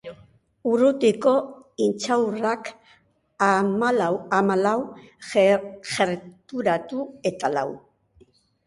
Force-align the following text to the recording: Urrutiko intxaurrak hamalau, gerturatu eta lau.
Urrutiko 0.69 1.33
intxaurrak 1.87 2.71
hamalau, 3.49 4.73
gerturatu 5.31 7.09
eta 7.33 7.57
lau. 7.61 7.69